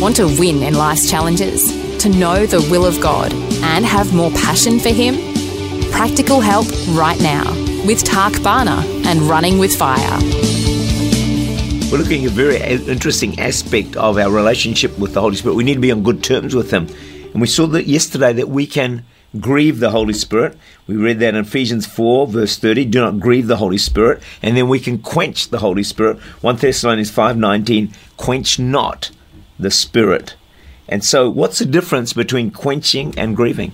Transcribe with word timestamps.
Want 0.00 0.14
to 0.14 0.26
win 0.38 0.62
in 0.62 0.74
life's 0.74 1.10
challenges? 1.10 1.64
To 1.98 2.08
know 2.08 2.46
the 2.46 2.60
will 2.70 2.86
of 2.86 3.00
God 3.00 3.32
and 3.32 3.84
have 3.84 4.14
more 4.14 4.30
passion 4.30 4.78
for 4.78 4.90
Him? 4.90 5.16
Practical 5.90 6.40
help 6.40 6.66
right 6.90 7.20
now 7.20 7.50
with 7.84 8.04
Tak 8.04 8.40
Bhana 8.40 8.84
and 9.06 9.22
Running 9.22 9.58
with 9.58 9.74
Fire. 9.74 10.20
We're 11.90 11.98
looking 11.98 12.24
at 12.24 12.30
a 12.30 12.34
very 12.34 12.58
interesting 12.86 13.40
aspect 13.40 13.96
of 13.96 14.18
our 14.18 14.30
relationship 14.30 14.96
with 15.00 15.14
the 15.14 15.20
Holy 15.20 15.34
Spirit. 15.34 15.56
We 15.56 15.64
need 15.64 15.74
to 15.74 15.80
be 15.80 15.90
on 15.90 16.04
good 16.04 16.22
terms 16.22 16.54
with 16.54 16.70
Him. 16.70 16.86
And 17.32 17.40
we 17.40 17.48
saw 17.48 17.66
that 17.66 17.88
yesterday 17.88 18.32
that 18.34 18.48
we 18.48 18.68
can 18.68 19.04
grieve 19.40 19.80
the 19.80 19.90
Holy 19.90 20.14
Spirit. 20.14 20.56
We 20.86 20.94
read 20.94 21.18
that 21.18 21.34
in 21.34 21.40
Ephesians 21.44 21.86
4, 21.86 22.28
verse 22.28 22.56
30. 22.56 22.84
Do 22.84 23.00
not 23.00 23.18
grieve 23.18 23.48
the 23.48 23.56
Holy 23.56 23.78
Spirit. 23.78 24.22
And 24.42 24.56
then 24.56 24.68
we 24.68 24.78
can 24.78 24.98
quench 24.98 25.48
the 25.48 25.58
Holy 25.58 25.82
Spirit. 25.82 26.20
1 26.20 26.56
Thessalonians 26.56 27.10
5.19, 27.10 27.92
quench 28.16 28.60
not 28.60 29.10
the 29.58 29.70
Spirit. 29.70 30.36
And 30.88 31.04
so, 31.04 31.28
what's 31.28 31.58
the 31.58 31.66
difference 31.66 32.12
between 32.12 32.50
quenching 32.50 33.14
and 33.18 33.36
grieving? 33.36 33.72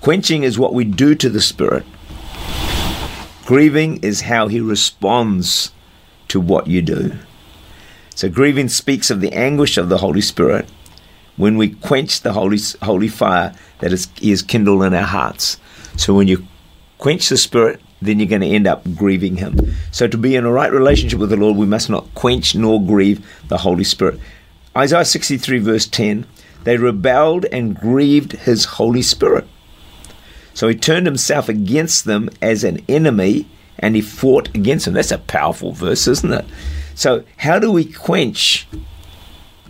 Quenching 0.00 0.44
is 0.44 0.58
what 0.58 0.74
we 0.74 0.84
do 0.84 1.14
to 1.14 1.28
the 1.28 1.40
Spirit, 1.40 1.84
grieving 3.44 3.98
is 4.02 4.22
how 4.22 4.48
He 4.48 4.60
responds 4.60 5.72
to 6.28 6.40
what 6.40 6.66
you 6.66 6.82
do. 6.82 7.18
So, 8.14 8.28
grieving 8.28 8.68
speaks 8.68 9.10
of 9.10 9.20
the 9.20 9.32
anguish 9.32 9.76
of 9.76 9.88
the 9.88 9.98
Holy 9.98 10.20
Spirit 10.20 10.68
when 11.36 11.56
we 11.56 11.70
quench 11.70 12.20
the 12.20 12.32
holy, 12.32 12.58
holy 12.82 13.08
fire 13.08 13.54
that 13.78 13.92
is, 13.92 14.08
is 14.20 14.42
kindled 14.42 14.82
in 14.82 14.94
our 14.94 15.02
hearts. 15.02 15.58
So, 15.96 16.14
when 16.14 16.28
you 16.28 16.46
quench 16.98 17.28
the 17.28 17.36
Spirit, 17.36 17.80
then 18.00 18.18
you're 18.18 18.28
going 18.28 18.42
to 18.42 18.48
end 18.48 18.66
up 18.66 18.82
grieving 18.94 19.36
Him. 19.36 19.74
So, 19.90 20.06
to 20.06 20.16
be 20.16 20.36
in 20.36 20.44
a 20.44 20.52
right 20.52 20.72
relationship 20.72 21.18
with 21.18 21.30
the 21.30 21.36
Lord, 21.36 21.56
we 21.56 21.66
must 21.66 21.90
not 21.90 22.12
quench 22.14 22.54
nor 22.54 22.82
grieve 22.82 23.26
the 23.48 23.58
Holy 23.58 23.84
Spirit. 23.84 24.20
Isaiah 24.76 25.04
63, 25.04 25.58
verse 25.58 25.86
10 25.86 26.26
they 26.64 26.76
rebelled 26.76 27.46
and 27.46 27.78
grieved 27.78 28.32
His 28.32 28.64
Holy 28.64 29.02
Spirit. 29.02 29.46
So, 30.54 30.68
He 30.68 30.74
turned 30.74 31.06
Himself 31.06 31.48
against 31.48 32.04
them 32.04 32.30
as 32.42 32.64
an 32.64 32.84
enemy 32.88 33.46
and 33.78 33.94
He 33.94 34.02
fought 34.02 34.48
against 34.54 34.84
them. 34.84 34.94
That's 34.94 35.10
a 35.10 35.18
powerful 35.18 35.72
verse, 35.72 36.06
isn't 36.06 36.32
it? 36.32 36.44
So, 36.94 37.24
how 37.38 37.58
do 37.58 37.70
we 37.70 37.84
quench 37.84 38.66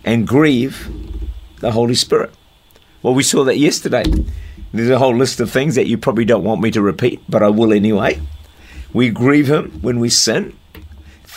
and 0.04 0.26
grieve 0.26 0.88
the 1.60 1.72
Holy 1.72 1.94
Spirit? 1.94 2.34
Well, 3.02 3.14
we 3.14 3.22
saw 3.22 3.44
that 3.44 3.58
yesterday. 3.58 4.04
There's 4.72 4.90
a 4.90 4.98
whole 4.98 5.16
list 5.16 5.40
of 5.40 5.50
things 5.50 5.76
that 5.76 5.86
you 5.86 5.96
probably 5.96 6.24
don't 6.24 6.44
want 6.44 6.60
me 6.60 6.70
to 6.72 6.82
repeat, 6.82 7.22
but 7.28 7.42
I 7.42 7.48
will 7.48 7.72
anyway. 7.72 8.20
We 8.92 9.10
grieve 9.10 9.48
Him 9.48 9.78
when 9.80 10.00
we 10.00 10.08
sin 10.08 10.58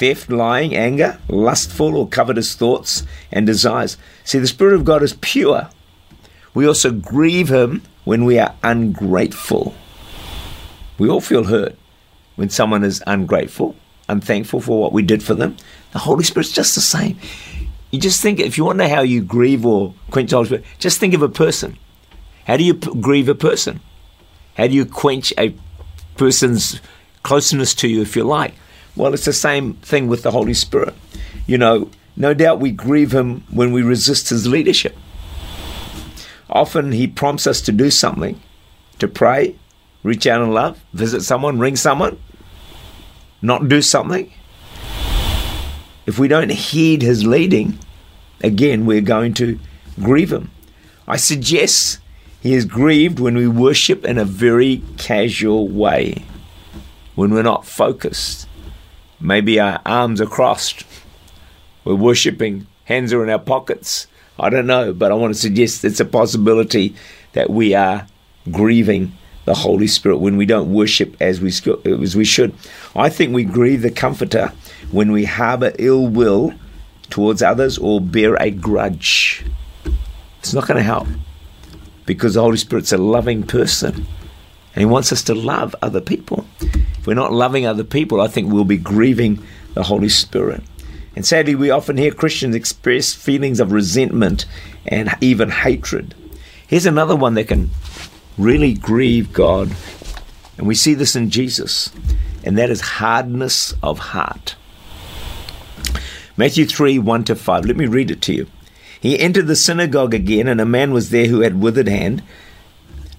theft, 0.01 0.31
lying, 0.31 0.75
anger, 0.75 1.19
lustful 1.27 1.95
or 1.95 2.07
covetous 2.07 2.55
thoughts 2.55 3.03
and 3.31 3.45
desires. 3.45 3.97
See, 4.23 4.39
the 4.39 4.47
Spirit 4.47 4.73
of 4.73 4.83
God 4.83 5.03
is 5.03 5.13
pure. 5.21 5.69
We 6.55 6.65
also 6.65 6.91
grieve 6.91 7.49
Him 7.49 7.83
when 8.03 8.25
we 8.25 8.39
are 8.39 8.55
ungrateful. 8.63 9.75
We 10.97 11.07
all 11.07 11.21
feel 11.21 11.43
hurt 11.43 11.77
when 12.35 12.49
someone 12.49 12.83
is 12.83 13.03
ungrateful, 13.05 13.75
unthankful 14.09 14.61
for 14.61 14.81
what 14.81 14.91
we 14.91 15.03
did 15.03 15.21
for 15.21 15.35
them. 15.35 15.55
The 15.91 15.99
Holy 15.99 16.23
Spirit's 16.23 16.51
just 16.51 16.73
the 16.73 16.81
same. 16.81 17.19
You 17.91 17.99
just 17.99 18.21
think, 18.21 18.39
if 18.39 18.57
you 18.57 18.63
want 18.63 18.79
to 18.79 18.87
know 18.87 18.95
how 18.95 19.01
you 19.01 19.21
grieve 19.21 19.65
or 19.65 19.93
quench 20.09 20.29
Spirit, 20.29 20.63
just 20.79 20.99
think 20.99 21.13
of 21.13 21.21
a 21.21 21.29
person. 21.29 21.77
How 22.47 22.57
do 22.57 22.63
you 22.63 22.73
p- 22.73 22.99
grieve 22.99 23.29
a 23.29 23.35
person? 23.35 23.81
How 24.55 24.67
do 24.67 24.73
you 24.73 24.85
quench 24.85 25.33
a 25.37 25.53
person's 26.15 26.81
closeness 27.23 27.75
to 27.75 27.87
you, 27.87 28.01
if 28.01 28.15
you 28.15 28.23
like? 28.23 28.53
Well, 28.95 29.13
it's 29.13 29.25
the 29.25 29.33
same 29.33 29.73
thing 29.75 30.07
with 30.07 30.23
the 30.23 30.31
Holy 30.31 30.53
Spirit. 30.53 30.95
You 31.47 31.57
know, 31.57 31.89
no 32.15 32.33
doubt 32.33 32.59
we 32.59 32.71
grieve 32.71 33.13
him 33.13 33.43
when 33.49 33.71
we 33.71 33.81
resist 33.81 34.29
his 34.29 34.47
leadership. 34.47 34.95
Often 36.49 36.93
he 36.93 37.07
prompts 37.07 37.47
us 37.47 37.61
to 37.61 37.71
do 37.71 37.89
something, 37.89 38.41
to 38.99 39.07
pray, 39.07 39.55
reach 40.03 40.27
out 40.27 40.41
in 40.41 40.51
love, 40.51 40.83
visit 40.93 41.21
someone, 41.21 41.59
ring 41.59 41.75
someone, 41.75 42.19
not 43.41 43.69
do 43.69 43.81
something. 43.81 44.31
If 46.11 46.19
we 46.19 46.27
don't 46.27 46.51
heed 46.51 47.03
his 47.03 47.25
leading, 47.25 47.79
again, 48.43 48.85
we're 48.85 48.99
going 48.99 49.33
to 49.35 49.57
grieve 49.97 50.33
him. 50.33 50.51
I 51.07 51.15
suggest 51.15 51.99
he 52.41 52.53
is 52.53 52.65
grieved 52.65 53.21
when 53.21 53.37
we 53.37 53.47
worship 53.47 54.03
in 54.03 54.17
a 54.17 54.25
very 54.25 54.83
casual 54.97 55.69
way, 55.69 56.25
when 57.15 57.33
we're 57.33 57.43
not 57.43 57.65
focused. 57.65 58.45
Maybe 59.21 59.57
our 59.57 59.79
arms 59.85 60.19
are 60.19 60.25
crossed. 60.25 60.83
We're 61.85 61.95
worshipping, 61.95 62.67
hands 62.83 63.13
are 63.13 63.23
in 63.23 63.29
our 63.29 63.39
pockets. 63.39 64.07
I 64.37 64.49
don't 64.49 64.67
know, 64.67 64.91
but 64.91 65.13
I 65.13 65.15
want 65.15 65.33
to 65.33 65.39
suggest 65.39 65.85
it's 65.85 66.01
a 66.01 66.05
possibility 66.05 66.93
that 67.31 67.49
we 67.49 67.73
are 67.73 68.05
grieving 68.51 69.13
the 69.45 69.53
Holy 69.53 69.87
Spirit 69.87 70.17
when 70.17 70.35
we 70.35 70.45
don't 70.45 70.73
worship 70.73 71.15
as 71.21 71.39
we 71.39 71.53
as 71.85 72.17
we 72.17 72.25
should. 72.25 72.53
I 72.97 73.07
think 73.07 73.33
we 73.33 73.45
grieve 73.45 73.81
the 73.81 73.91
Comforter 73.91 74.51
when 74.89 75.11
we 75.11 75.25
harbor 75.25 75.73
ill 75.77 76.07
will 76.07 76.53
towards 77.09 77.43
others 77.43 77.77
or 77.77 78.01
bear 78.01 78.35
a 78.35 78.49
grudge. 78.49 79.45
It's 80.39 80.53
not 80.53 80.67
going 80.67 80.77
to 80.77 80.83
help 80.83 81.07
because 82.05 82.33
the 82.33 82.41
Holy 82.41 82.57
Spirit's 82.57 82.91
a 82.91 82.97
loving 82.97 83.43
person 83.43 84.07
and 84.73 84.81
He 84.81 84.85
wants 84.85 85.11
us 85.11 85.23
to 85.23 85.35
love 85.35 85.75
other 85.81 86.01
people. 86.01 86.45
If 86.61 87.05
we're 87.05 87.13
not 87.13 87.33
loving 87.33 87.65
other 87.65 87.83
people, 87.83 88.21
I 88.21 88.27
think 88.27 88.51
we'll 88.51 88.63
be 88.63 88.77
grieving 88.77 89.45
the 89.73 89.83
Holy 89.83 90.09
Spirit. 90.09 90.63
And 91.15 91.25
sadly, 91.25 91.55
we 91.55 91.69
often 91.69 91.97
hear 91.97 92.11
Christians 92.11 92.55
express 92.55 93.13
feelings 93.13 93.59
of 93.59 93.71
resentment 93.71 94.45
and 94.85 95.09
even 95.19 95.49
hatred. 95.49 96.15
Here's 96.67 96.85
another 96.85 97.15
one 97.15 97.33
that 97.33 97.49
can 97.49 97.69
really 98.37 98.73
grieve 98.73 99.33
God. 99.33 99.71
And 100.57 100.67
we 100.67 100.75
see 100.75 100.93
this 100.93 101.15
in 101.15 101.29
Jesus, 101.29 101.91
and 102.43 102.57
that 102.57 102.69
is 102.69 102.81
hardness 102.81 103.73
of 103.83 103.99
heart. 103.99 104.55
Matthew 106.37 106.65
3 106.65 106.99
1 106.99 107.23
to 107.25 107.35
5. 107.35 107.65
Let 107.65 107.77
me 107.77 107.87
read 107.87 108.11
it 108.11 108.21
to 108.23 108.33
you. 108.33 108.47
He 108.99 109.19
entered 109.19 109.47
the 109.47 109.55
synagogue 109.55 110.13
again, 110.13 110.47
and 110.47 110.61
a 110.61 110.65
man 110.65 110.93
was 110.93 111.09
there 111.09 111.27
who 111.27 111.41
had 111.41 111.59
withered 111.59 111.87
hand. 111.87 112.21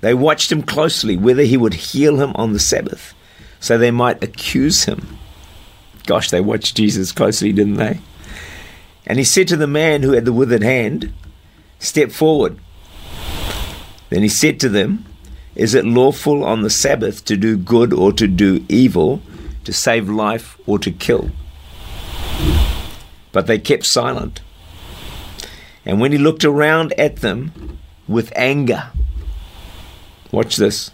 They 0.00 0.14
watched 0.14 0.50
him 0.50 0.62
closely, 0.62 1.16
whether 1.16 1.42
he 1.42 1.56
would 1.56 1.74
heal 1.74 2.20
him 2.20 2.32
on 2.34 2.52
the 2.52 2.58
Sabbath, 2.58 3.14
so 3.60 3.76
they 3.76 3.90
might 3.90 4.22
accuse 4.22 4.84
him. 4.84 5.18
Gosh, 6.06 6.30
they 6.30 6.40
watched 6.40 6.76
Jesus 6.76 7.12
closely, 7.12 7.52
didn't 7.52 7.74
they? 7.74 8.00
And 9.06 9.18
he 9.18 9.24
said 9.24 9.48
to 9.48 9.56
the 9.56 9.66
man 9.66 10.02
who 10.02 10.12
had 10.12 10.24
the 10.24 10.32
withered 10.32 10.62
hand, 10.62 11.12
Step 11.78 12.12
forward. 12.12 12.58
Then 14.08 14.22
he 14.22 14.28
said 14.28 14.60
to 14.60 14.68
them, 14.68 15.04
Is 15.54 15.74
it 15.74 15.84
lawful 15.84 16.44
on 16.44 16.62
the 16.62 16.70
Sabbath 16.70 17.24
to 17.24 17.36
do 17.36 17.56
good 17.56 17.92
or 17.92 18.12
to 18.12 18.28
do 18.28 18.64
evil, 18.68 19.20
to 19.64 19.72
save 19.72 20.08
life 20.08 20.56
or 20.66 20.78
to 20.78 20.90
kill? 20.90 21.30
But 23.32 23.46
they 23.46 23.58
kept 23.58 23.84
silent. 23.84 24.40
And 25.84 26.00
when 26.00 26.12
he 26.12 26.18
looked 26.18 26.44
around 26.44 26.92
at 26.94 27.16
them 27.16 27.78
with 28.06 28.32
anger, 28.36 28.90
watch 30.30 30.56
this, 30.56 30.90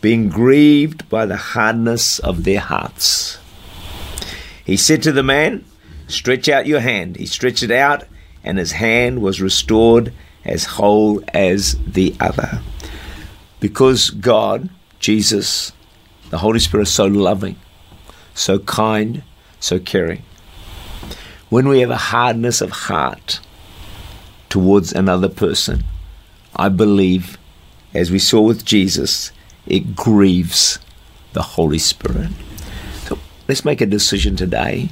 being 0.00 0.28
grieved 0.28 1.08
by 1.08 1.26
the 1.26 1.36
hardness 1.36 2.18
of 2.20 2.44
their 2.44 2.60
hearts, 2.60 3.38
he 4.64 4.76
said 4.76 5.02
to 5.02 5.12
the 5.12 5.22
man, 5.22 5.64
Stretch 6.06 6.48
out 6.48 6.66
your 6.66 6.80
hand. 6.80 7.16
He 7.16 7.26
stretched 7.26 7.62
it 7.62 7.70
out, 7.70 8.04
and 8.42 8.58
his 8.58 8.72
hand 8.72 9.22
was 9.22 9.40
restored 9.40 10.12
as 10.44 10.64
whole 10.64 11.22
as 11.32 11.76
the 11.86 12.14
other. 12.18 12.60
Because 13.60 14.10
God, 14.10 14.70
Jesus, 14.98 15.72
the 16.30 16.38
Holy 16.38 16.58
Spirit 16.58 16.84
is 16.84 16.92
so 16.92 17.06
loving, 17.06 17.56
so 18.34 18.58
kind, 18.58 19.22
so 19.60 19.78
caring. 19.78 20.22
When 21.50 21.66
we 21.66 21.80
have 21.80 21.90
a 21.90 21.96
hardness 21.96 22.60
of 22.60 22.70
heart 22.70 23.40
towards 24.48 24.92
another 24.92 25.28
person, 25.28 25.82
I 26.54 26.68
believe, 26.68 27.38
as 27.92 28.12
we 28.12 28.20
saw 28.20 28.40
with 28.40 28.64
Jesus, 28.64 29.32
it 29.66 29.96
grieves 29.96 30.78
the 31.32 31.42
Holy 31.42 31.78
Spirit. 31.78 32.28
So 33.06 33.18
let's 33.48 33.64
make 33.64 33.80
a 33.80 33.86
decision 33.86 34.36
today 34.36 34.90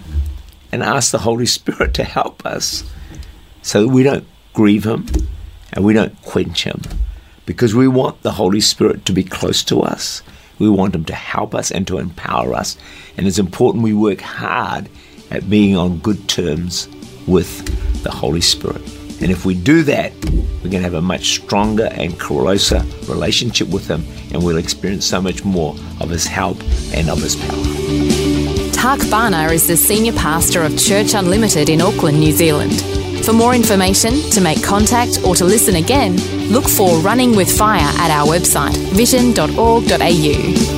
and 0.73 0.83
ask 0.83 1.13
the 1.13 1.19
Holy 1.19 1.47
Spirit 1.47 1.95
to 1.95 2.03
help 2.03 2.45
us 2.45 2.83
so 3.63 3.83
that 3.83 3.89
we 3.89 4.03
don't 4.03 4.27
grieve 4.53 4.85
Him 4.85 5.07
and 5.73 5.85
we 5.85 5.93
don't 5.93 6.21
quench 6.23 6.65
Him 6.65 6.83
because 7.47 7.73
we 7.73 7.87
want 7.87 8.23
the 8.23 8.33
Holy 8.33 8.61
Spirit 8.61 9.05
to 9.05 9.13
be 9.13 9.23
close 9.23 9.63
to 9.63 9.83
us. 9.83 10.25
We 10.59 10.69
want 10.69 10.97
Him 10.97 11.05
to 11.05 11.15
help 11.15 11.55
us 11.55 11.71
and 11.71 11.87
to 11.87 11.99
empower 11.99 12.53
us. 12.53 12.77
And 13.17 13.29
it's 13.29 13.39
important 13.39 13.85
we 13.85 13.95
work 13.95 14.21
hard 14.21 14.89
at 15.31 15.49
being 15.49 15.77
on 15.77 15.99
good 15.99 16.29
terms 16.29 16.89
with 17.27 18.03
the 18.03 18.11
Holy 18.11 18.41
Spirit. 18.41 18.83
And 19.21 19.31
if 19.31 19.45
we 19.45 19.55
do 19.55 19.83
that, 19.83 20.13
we're 20.25 20.71
going 20.71 20.83
to 20.83 20.83
have 20.83 20.95
a 20.95 21.03
much 21.03 21.31
stronger 21.31 21.87
and 21.93 22.19
closer 22.19 22.85
relationship 23.09 23.69
with 23.69 23.89
Him, 23.89 24.05
and 24.33 24.45
we'll 24.45 24.59
experience 24.59 25.07
so 25.07 25.21
much 25.21 25.45
more 25.45 25.75
of 26.01 26.11
His 26.11 26.27
help 26.27 26.61
and 26.95 27.11
of 27.11 27.21
His 27.21 27.35
power. 27.37 27.65
Tak 28.73 29.01
Bhana 29.11 29.51
is 29.51 29.67
the 29.67 29.77
Senior 29.77 30.13
Pastor 30.13 30.63
of 30.63 30.79
Church 30.79 31.15
Unlimited 31.15 31.69
in 31.69 31.81
Auckland, 31.81 32.21
New 32.21 32.33
Zealand. 32.33 32.81
For 33.25 33.33
more 33.33 33.55
information, 33.55 34.13
to 34.31 34.41
make 34.41 34.63
contact, 34.63 35.19
or 35.27 35.35
to 35.35 35.45
listen 35.45 35.75
again, 35.77 36.17
look 36.51 36.69
for 36.69 36.99
Running 36.99 37.35
with 37.35 37.51
Fire 37.51 37.91
at 37.99 38.11
our 38.11 38.27
website, 38.27 38.77
vision.org.au. 38.95 40.78